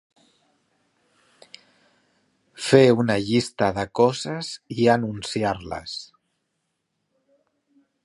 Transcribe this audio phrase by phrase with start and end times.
[2.69, 5.97] Fer una llista de coses i anunciar-les.